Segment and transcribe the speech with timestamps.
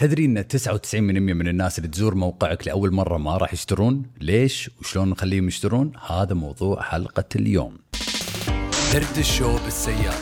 [0.00, 5.10] تدري إن 99% من الناس اللي تزور موقعك لأول مرة ما راح يشترون؟ ليش؟ وشلون
[5.10, 7.78] نخليهم يشترون؟ هذا موضوع حلقة اليوم.
[8.92, 10.18] درد الشو بالسيارة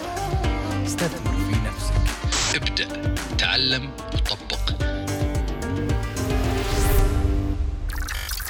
[0.87, 1.95] استثمر في نفسك
[2.57, 4.73] ابدأ تعلم وطبق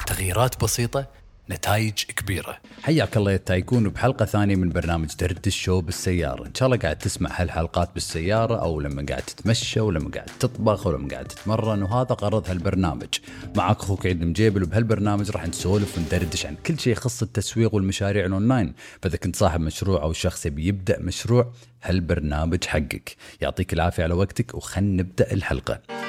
[0.07, 1.07] تغييرات بسيطة
[1.51, 6.67] نتائج كبيرة حياك الله يا تايكون بحلقة ثانية من برنامج درد الشو بالسيارة، إن شاء
[6.67, 11.83] الله قاعد تسمع هالحلقات بالسيارة أو لما قاعد تتمشى ولما قاعد تطبخ ولما قاعد تتمرن
[11.83, 13.09] وهذا غرض هالبرنامج.
[13.57, 18.75] معك أخوك عيد المجيبل وبهالبرنامج راح نسولف وندردش عن كل شيء يخص التسويق والمشاريع الأونلاين،
[19.03, 23.17] فإذا كنت صاحب مشروع أو شخص يبي يبدأ مشروع هالبرنامج حقك.
[23.41, 26.08] يعطيك العافية على وقتك وخلنا نبدأ الحلقة.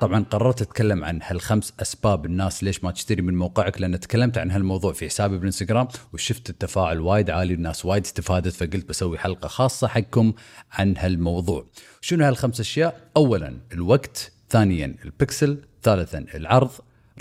[0.00, 4.50] طبعا قررت أتكلم عن هالخمس أسباب الناس ليش ما تشتري من موقعك لأن تكلمت عن
[4.50, 9.88] هالموضوع في حسابي بالإنستغرام وشفت التفاعل وايد عالي الناس وايد استفادت فقلت بسوي حلقة خاصة
[9.88, 10.32] حقكم
[10.72, 11.66] عن هالموضوع.
[12.00, 16.70] شنو هالخمس أشياء؟ اولا الوقت، ثانيا البكسل، ثالثا العرض،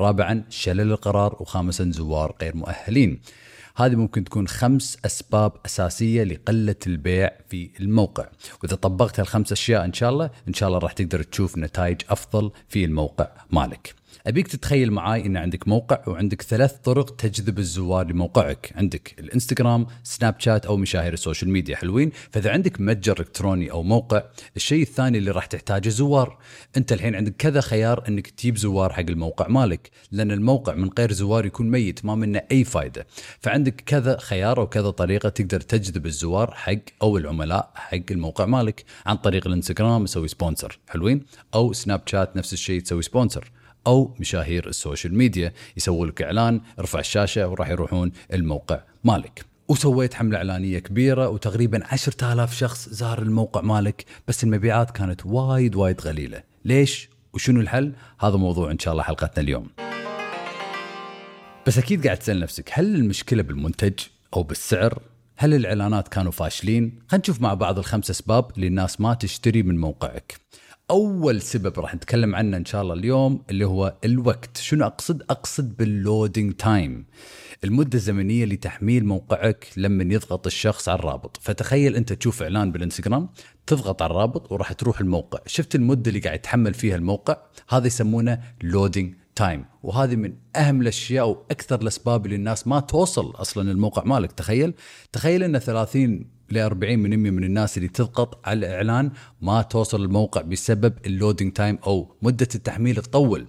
[0.02, 3.22] رابعا شلل القرار وخامسا زوار غير مؤهلين.
[3.80, 8.26] هذه ممكن تكون خمس أسباب أساسية لقلة البيع في الموقع،
[8.64, 12.52] وإذا طبقت هالخمس أشياء إن شاء الله، إن شاء الله راح تقدر تشوف نتائج أفضل
[12.70, 13.96] في الموقع مالك.
[14.28, 20.36] أبيك تتخيل معاي إن عندك موقع وعندك ثلاث طرق تجذب الزوار لموقعك، عندك الإنستغرام، سناب
[20.40, 24.24] شات أو مشاهير ال social media حلوين، فإذا عندك متجر إلكتروني أو موقع،
[24.56, 26.38] الشيء الثاني اللي راح تحتاجه زوار.
[26.78, 31.12] أنت الحين عندك كذا خيار إنك تجيب زوار حق الموقع مالك، لأن الموقع من غير
[31.12, 33.08] زوار يكون ميت ما منه أي فائده.
[33.40, 39.16] فعندك كذا خيار وكذا طريقة تقدر تجذب الزوار حق أو العملاء حق الموقع مالك، عن
[39.16, 41.26] طريق الإنستغرام تسوي sponsor، حلوين؟
[41.56, 43.52] أو سناب شات نفس الشيء تسوي sponsor.
[43.88, 45.54] أو مشاهير ال social media.
[45.78, 49.46] يسووا لك إعلان ارفع الشاشة وراح يروحون الموقع مالك.
[49.68, 56.02] وسويت حملة إعلانية كبيرة وتقريبا 10000 شخص زار الموقع مالك بس المبيعات كانت وايد وايد
[56.02, 56.44] قليلة.
[56.66, 59.68] ليش؟ وشنو الحل؟ هذا موضوع إن شاء الله حلقتنا اليوم.
[61.68, 63.94] بس أكيد قاعد تسأل نفسك هل المشكلة بالمنتج
[64.36, 65.02] أو بالسعر؟
[65.38, 70.36] هل الإعلانات كانوا فاشلين؟ خلينا نشوف مع بعض الخمس أسباب للناس ما تشتري من موقعك.
[70.92, 74.58] أول سبب راح نتكلم عنه إن شاء الله اليوم اللي هو الوقت.
[74.58, 77.06] شنو أقصد؟ أقصد بال loading time
[77.64, 81.40] المدة الزمنية لتحميل موقعك لما يضغط الشخص على الرابط.
[81.42, 83.30] فتخيل أنت تشوف إعلان بالإنستغرام
[83.68, 85.40] تضغط على الرابط وراح تروح الموقع.
[85.46, 87.38] شفت المدة اللي قاعد يتحمل فيها الموقع؟
[87.70, 93.72] هذا يسمونه loading time وهذه من أهم الأشياء وأكثر الأسباب اللي الناس ما توصل أصلا
[93.72, 94.32] الموقع مالك.
[94.32, 94.74] تخيل؟
[95.12, 99.12] تخيل إن 30 ل 40 من من الناس اللي تضغط على الإعلان
[99.42, 103.48] ما توصل الموقع بسبب ال loading time أو مدة التحميل تطول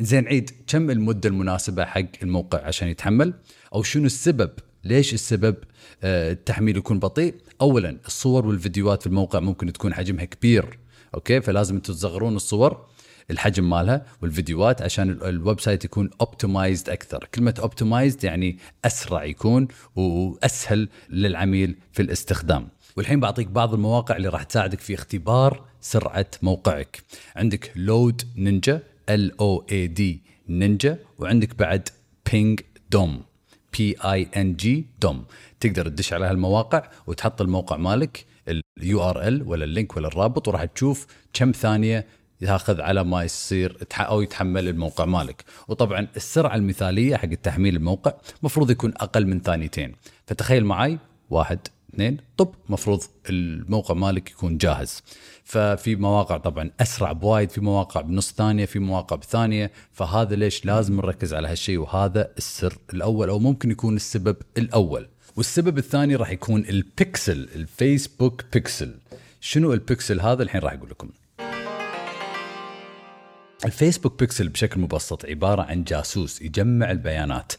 [0.00, 3.34] زين عيد كم المدة المناسبة حق الموقع عشان يتحمل؟
[3.74, 4.50] أو شنو السبب؟
[4.84, 5.56] ليش السبب؟
[6.02, 10.78] آه، التحميل يكون بطيء؟ اولا الصور والفيديوهات في الموقع ممكن تكون حجمها كبير
[11.14, 12.86] أوكي؟ فلازم أنتم تصغرون الصور.
[13.30, 17.28] الحجم مالها والفيديوهات عشان ال- ال website يكون optimized أكثر.
[17.34, 22.68] كلمة optimized يعني أسرع يكون وأسهل للعميل في الاستخدام.
[22.96, 27.02] والحين بعطيك بعض المواقع اللي راح تساعدك في اختبار سرعة موقعك.
[27.36, 31.88] عندك Load Ninja L O A D نينجا وعندك بعد
[32.32, 33.22] Pingdom
[33.78, 35.24] P I N G dom
[35.60, 38.26] تقدر تدش على هالمواقع وتحط الموقع مالك
[38.78, 42.06] ال URL ولا ال link ولا الرابط وراح تشوف كم ثانية
[42.40, 45.44] ياخذ على ما يصير أو يتحمل الموقع مالك.
[45.68, 48.12] وطبعا السرعة المثالية حق التحميل الموقع
[48.42, 49.94] مفروض يكون أقل من ثانيتين.
[50.26, 50.98] فتخيل معي
[51.30, 51.58] واحد
[51.94, 55.02] اثنين طب مفروض الموقع مالك يكون جاهز.
[55.44, 59.70] ففي مواقع طبعا أسرع بوايد في مواقع بنص ثانية في مواقع بثانية.
[59.92, 65.08] فهذا ليش لازم نركز على هالشيء؟ وهذا السر الأول أو ممكن يكون السبب الأول.
[65.36, 68.94] والسبب الثاني راح يكون البيكسل الفيسبوك بيكسل.
[69.40, 71.08] شنو البيكسل هذا؟ الحين راح أقول لكم.
[73.64, 77.52] الفيسبوك بيكسل بشكل مبسط عبارة عن جاسوس يجمع البيانات.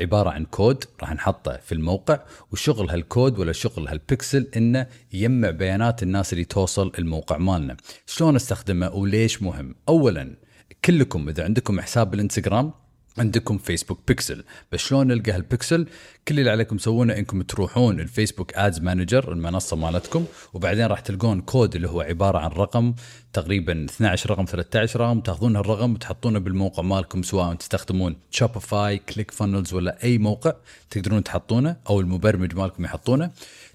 [0.00, 2.20] عبارة عن كود راح نحطه في الموقع
[2.52, 7.76] وشغل هالكود ولا شغل هالبيكسل إنه يجمع بيانات الناس اللي توصل الموقع مالنا.
[8.06, 10.36] شلون استخدمه وليش مهم؟ اولا
[10.84, 12.72] كلكم إذا عندكم حساب بالانستغرام
[13.18, 15.86] عندكم فيسبوك بيكسل بس شلون نلقى هالبيكسل
[16.28, 20.24] كل اللي عليكم تسوونه إنكم تروحون الفيسبوك Ads Manager المنصة مالتكم
[20.54, 22.94] وبعدين راح تلقون كود اللي هو عبارة عن رقم
[23.32, 30.04] تقريبا 12 رقم 13 رقم تاخذون هالرقم وتحطونه بالموقع مالكم سواء تستخدمون Shopify ClickFunnels ولا
[30.04, 30.52] أي موقع
[30.90, 33.30] تقدرون تحطونه أو المبرمج مالكم يحطونه.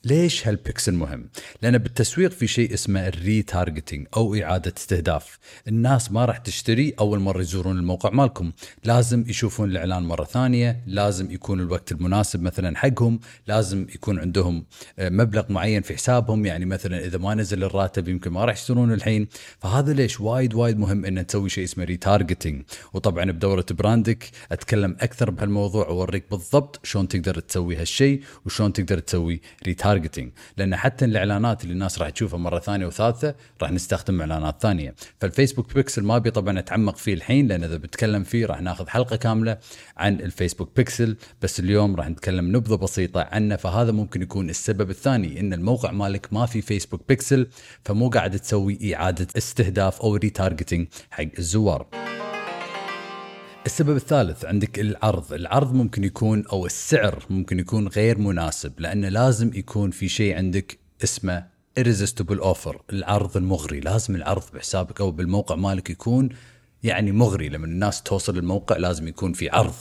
[0.06, 1.30] ليش هالبيكسل مهم؟
[1.62, 7.20] لأن بالتسويق في شيء اسمه ال retargeting أو إعادة استهداف، الناس ما راح تشتري أول
[7.20, 8.52] مرة يزورون الموقع مالكم،
[8.84, 14.66] لازم يشوفون الإعلان مرة ثانية لازم يكون الوقت المناسب مثلا حقهم لازم يكون عندهم
[15.00, 18.94] آه، مبلغ معين في حسابهم يعني مثلا إذا ما نزل الراتب يمكن ما راح يشترون
[18.94, 19.28] الحين.
[19.60, 22.64] فهذا ليش وايد وايد مهم ان تسوي شيء اسمه retargeting
[22.94, 29.42] وطبعا بدورة براندك أتكلم أكثر بهالموضوع واوريك بالضبط شلون تقدر تسوي هالشيء وشلون تقدر تسوي
[29.68, 34.96] retargeting لأن حتى الإعلانات اللي الناس راح تشوفها مرة ثانية وثالثة راح نستخدم إعلانات ثانية.
[35.20, 39.16] فالفيسبوك بيكسل ما أبي طبعا أتعمق فيه الحين لأن إذا بتكلم فيه راح ناخذ حلقة
[39.22, 39.58] كاملة
[39.98, 45.40] عن الفيسبوك بيكسل بس اليوم راح نتكلم نبذة بسيطة عنه فهذا ممكن يكون السبب الثاني
[45.40, 47.48] إن الموقع مالك ما في فيسبوك بيكسل
[47.86, 51.88] فمو قاعد تسوي إعادة استهداف أو retargeting حق الزوار.
[53.66, 55.34] السبب الثالث عندك العرض.
[55.34, 60.80] العرض ممكن يكون أو السعر ممكن يكون غير مناسب لأنه لازم يكون في شيء عندك
[61.04, 61.46] اسمه
[61.80, 63.80] irresistible offer العرض المغري.
[63.80, 66.30] لازم العرض بحسابك أو بالموقع مالك يكون
[66.84, 67.50] يعني مغري.
[67.50, 69.74] لما الناس توصل الموقع لازم يكون في عرض.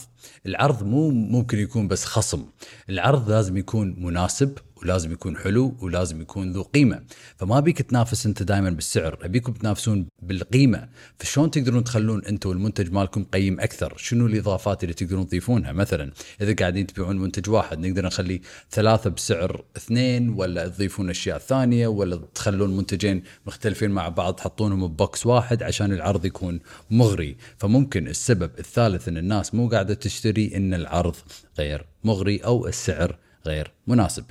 [0.46, 2.46] العرض مو ممكن يكون بس خصم.
[2.88, 4.58] العرض لازم يكون مناسب.
[4.82, 7.02] ولازم يكون حلو ولازم يكون ذو قيمة.
[7.36, 10.88] فما بيك تنافس انت دائما بالسعر ابيكم تنافسون بالقيمة.
[11.18, 16.54] فشلون تقدرون تخلون انت والمنتج مالكم قيم أكثر؟ شنو الإضافات اللي تقدرون تضيفونها؟ مثلا إذا
[16.54, 18.40] قاعدين تبيعون منتج واحد نقدر نخلي
[18.70, 25.26] ثلاثة بسعر اثنين ولا تضيفون أشياء ثانية ولا تخلون منتجين مختلفين مع بعض تحطونهم ببوكس
[25.26, 26.60] واحد عشان العرض يكون
[26.90, 27.36] مغري.
[27.58, 31.16] فممكن السبب الثالث إن الناس مو قاعدة تشتري إن العرض
[31.58, 34.24] غير مغري أو السعر غير مناسب.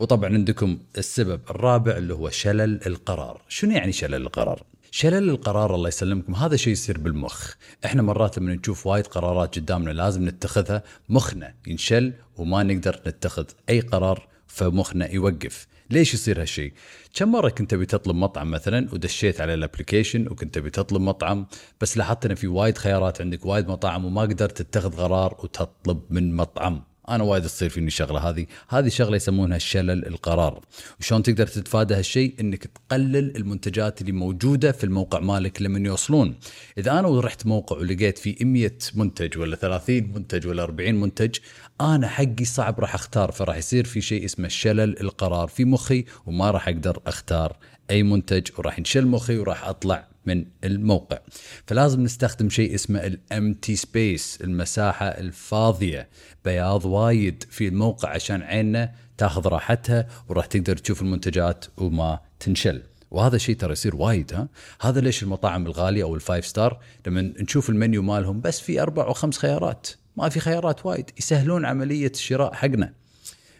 [0.00, 3.42] وطبعا عندكم السبب الرابع اللي هو شلل القرار.
[3.48, 7.54] شنو يعني شلل القرار؟ شلل القرار الله يسلمكم هذا شيء يصير بالمخ.
[7.84, 13.80] إحنا مرات لما نشوف وايد قرارات قدامنا لازم نتخذها مخنا ينشل وما نقدر نتخذ أي
[13.80, 15.66] قرار فمخنا يوقف.
[15.90, 16.72] ليش يصير هالشيء؟
[17.14, 21.46] كم مرة كنت تبي تطلب مطعم مثلا ودشيت على ال application وكنت تبي تطلب مطعم
[21.80, 26.36] بس لاحظت إن في وايد خيارات عندك وايد مطاعم وما قدرت تتخذ قرار وتطلب من
[26.36, 26.87] مطعم.
[27.08, 28.46] أنا وايد تصير فيني شغله هذه.
[28.68, 30.60] هذه شغلة يسمونها الشلل القرار.
[31.00, 36.34] وشلون تقدر تتفادى هالشيء؟ إنك تقلل المنتجات اللي موجودة في الموقع مالك لمن يوصلون.
[36.78, 41.36] إذا أنا رحت موقع ولقيت فيه 100 منتج ولا 30 منتج ولا 40 منتج
[41.80, 43.32] أنا حقي صعب راح أختار.
[43.32, 47.56] فراح يصير في شيء اسمه الشلل القرار في مخي وما راح أقدر أختار
[47.90, 51.18] أي منتج وراح ينشل مخي وراح أطلع من الموقع.
[51.66, 56.08] فلازم نستخدم شيء اسمه ال empty space المساحة الفاضية.
[56.44, 62.82] بياض وايد في الموقع عشان عيننا تاخذ راحتها وراح تقدر تشوف المنتجات وما تنشل.
[63.10, 64.48] وهذا الشيء ترى يصير وايد ها؟
[64.80, 69.04] هذا ليش المطاعم الغالية أو ال five star لما نشوف المنيو مالهم بس في أربع
[69.04, 69.88] أو خمس خيارات.
[70.16, 71.10] ما في خيارات وايد.
[71.18, 72.92] يسهلون عملية الشراء حقنا.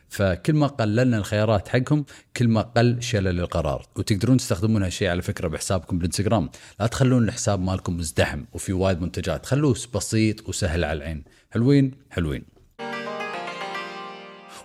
[0.09, 2.05] فكل ما قللنا الخيارات حقهم
[2.37, 3.87] كل ما قل شلل القرار.
[3.97, 6.51] وتقدرون تستخدمون هالشيء على فكرة بحسابكم بالإنستغرام.
[6.81, 9.47] لا تخلون الحساب مالكم مزدحم وفي وايد منتجات.
[9.47, 11.25] خلوه بسيط وسهل على العين.
[11.51, 12.45] حلوين؟ حلوين.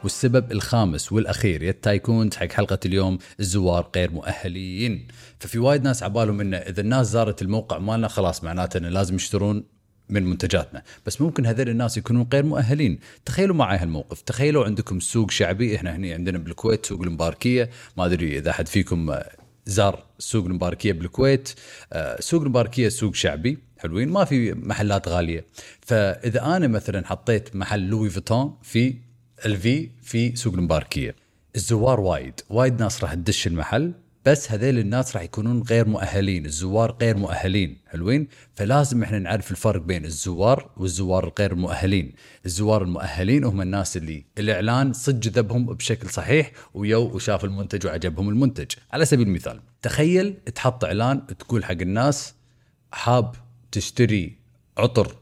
[0.04, 5.08] والسبب الخامس والأخير يا التايكونز حق حلقة اليوم الزوار غير مؤهلين.
[5.40, 9.64] ففي وايد ناس عبالهم إنه إذا الناس زارت الموقع مالنا خلاص معناته إنه لازم يشترون
[10.10, 10.84] من منتجاتنا.
[11.06, 13.00] بس ممكن هذول الناس يكونون غير مؤهلين.
[13.26, 14.22] تخيلوا معي هالموقف.
[14.22, 17.70] تخيلوا عندكم سوق شعبي إحنا هنا عندنا بالكويت سوق المباركية.
[17.98, 19.16] ما أدري إذا أحد فيكم
[19.66, 21.50] زار سوق المباركية بالكويت.
[21.94, 23.58] آه، سوق المباركية سوق شعبي.
[23.78, 24.10] حلوين.
[24.10, 25.46] ما في محلات غالية.
[25.82, 28.96] فإذا أنا مثلا حطيت محل لوي فيتون في
[29.46, 31.16] الفي في سوق المباركية
[31.56, 32.34] الزوار وايد.
[32.50, 33.94] وايد ناس راح تدش المحل.
[34.26, 39.82] بس هذيل الناس راح يكونون غير مؤهلين الزوار غير مؤهلين حلوين؟ فلازم إحنا نعرف الفرق
[39.82, 42.14] بين الزوار والزوار الغير مؤهلين.
[42.46, 48.72] الزوار المؤهلين هم الناس اللي الإعلان صدق جذبهم بشكل صحيح ويو وشاف المنتج وعجبهم المنتج.
[48.92, 52.34] على سبيل المثال تخيل تحط إعلان تقول حق الناس
[52.92, 53.36] حاب
[53.72, 54.38] تشتري
[54.78, 55.16] عطر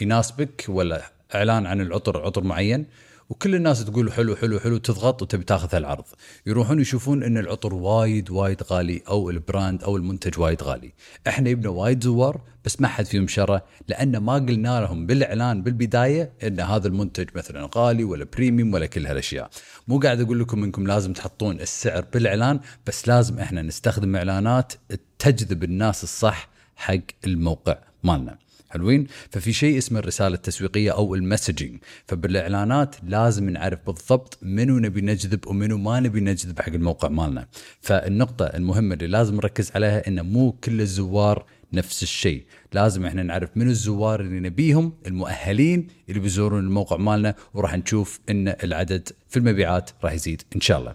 [0.00, 1.02] يناسبك ولا
[1.34, 2.86] إعلان عن العطر عطر معين.
[3.32, 6.04] وكل الناس تقول حلو حلو حلو تضغط وتبي تاخذ هالعرض.
[6.46, 10.92] يروحون يشوفون إن العطر وايد وايد غالي أو ال brand أو المنتج وايد غالي.
[11.28, 16.32] إحنا يبنا وايد زوار بس ما حد فيهم شرى لأن ما قلنا لهم بالإعلان بالبداية
[16.42, 19.50] إن هذا المنتج مثلا غالي ولا premium ولا كل هالأشياء.
[19.88, 24.72] مو قاعد أقول لكم إنكم لازم تحطون السعر بالإعلان بس لازم إحنا نستخدم إعلانات
[25.18, 26.96] تجذب الناس الصح حق
[27.26, 28.41] الموقع مالنا.
[28.72, 29.06] حلوين.
[29.30, 35.78] ففي شيء اسمه الرسالة التسويقية أو المسجنج فبالإعلانات لازم نعرف بالضبط منو نبي نجذب ومنو
[35.78, 37.46] ما نبي نجذب حق الموقع مالنا.
[37.80, 42.44] فالنقطة المهمة اللي لازم نركز عليها إن مو كل الزوار نفس الشيء.
[42.72, 48.48] لازم إحنا نعرف من الزوار اللي نبيهم المؤهلين اللي بيزورون الموقع مالنا وراح نشوف إن
[48.48, 50.94] العدد في المبيعات راح يزيد إن شاء الله.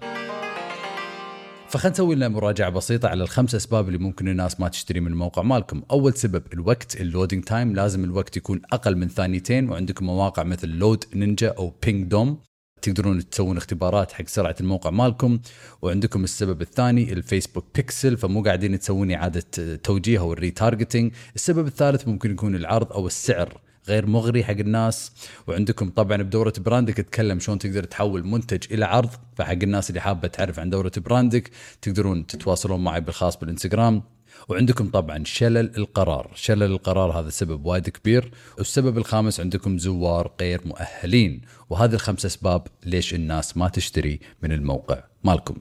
[1.69, 5.41] فخلنا نسوي لنا مراجعة بسيطة على الخمس أسباب اللي ممكن الناس ما تشتري من الموقع
[5.41, 5.83] مالكم.
[5.91, 7.73] أول سبب الوقت ال loading time.
[7.73, 12.39] لازم الوقت يكون أقل من ثانيتين وعندكم مواقع مثل LoadNinja أو Pingdom.
[12.81, 15.39] تقدرون تسوون اختبارات حق سرعة الموقع مالكم.
[15.81, 21.67] وعندكم السبب الثاني ال Facebook Pixel فمو قاعدين تسوون إعادة توجيه أو ال retargeting السبب
[21.67, 23.61] الثالث ممكن يكون العرض أو السعر.
[23.87, 25.11] غير مغري حق الناس.
[25.47, 30.27] وعندكم طبعا بدورة براندك اتكلم شلون تقدر تحول منتج إلى عرض فحق الناس اللي حابة
[30.27, 31.51] تعرف عن دورة براندك
[31.81, 34.03] تقدرون تتواصلون معي بالخاص بالإنستغرام.
[34.49, 36.31] وعندكم طبعا شلل القرار.
[36.35, 38.31] شلل القرار هذا سبب وايد كبير.
[38.57, 41.41] والسبب الخامس عندكم زوار غير مؤهلين.
[41.69, 45.55] وهذه الخمس أسباب ليش الناس ما تشتري من الموقع مالكم.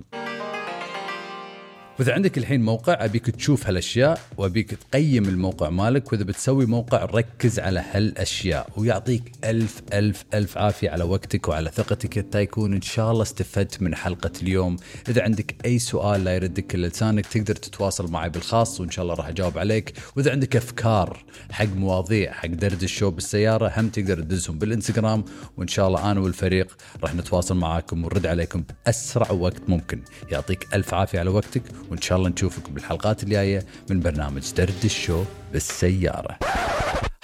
[1.98, 7.58] وإذا عندك الحين موقع أبيك تشوف هالأشياء وأبيك تقيم الموقع مالك وإذا بتسوي موقع ركز
[7.58, 12.18] على هالأشياء ويعطيك ألف ألف ألف عافية على وقتك وعلى ثقتك.
[12.18, 14.76] حتى يكون إن شاء الله استفدت من حلقة اليوم.
[15.08, 19.14] إذا عندك أي سؤال لا يردك إلا لسانك تقدر تتواصل معي بالخاص وإن شاء الله
[19.14, 19.92] راح أجاوب عليك.
[20.16, 25.24] وإذا عندك أفكار حق مواضيع حق درد الشو بالسيارة هم تقدر تدزهم بالإنستغرام.
[25.56, 30.02] وإن شاء الله أنا والفريق راح نتواصل معاكم ونرد عليكم بأسرع وقت ممكن.
[30.30, 35.24] يعطيك ألف عافية على وقتك وإن شاء الله نشوفكم بالحلقات الجاية من برنامج درد الشو
[35.52, 36.38] بالسيارة.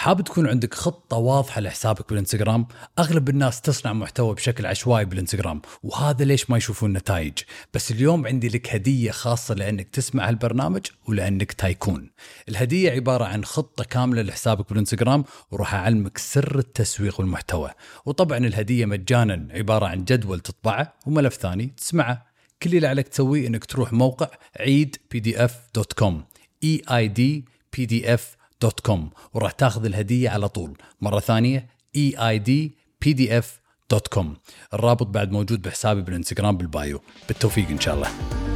[0.02, 2.66] حاب تكون عندك خطة واضحة لحسابك بالإنستغرام؟
[2.98, 7.38] أغلب الناس تصنع محتوى بشكل عشوائي بالإنستغرام وهذا ليش ما يشوفون نتائج؟
[7.74, 12.10] بس اليوم عندي لك هدية خاصة لأنك تسمع هالبرنامج ولأنك tycoon.
[12.48, 17.70] الهدية عبارة عن خطة كاملة لحسابك بالإنستغرام وراح أعلمك سر التسويق والمحتوى.
[18.06, 22.31] وطبعا الهدية مجانا عبارة عن جدول تطبعه وملف ثاني تسمعه.
[22.62, 24.28] كل اللي عليك تسويه إنك تروح موقع
[24.60, 26.24] عيد PDF dot com
[26.64, 27.44] E I D
[27.76, 30.78] PDF dot com وراح تاخذ الهدية على طول.
[31.00, 31.66] مرة ثانية
[31.96, 33.60] E I D PDF
[33.90, 34.36] dot com
[34.74, 37.00] الرابط بعد موجود بحسابي بالإنستغرام بال bio.
[37.28, 38.51] بالتوفيق إن شاء الله.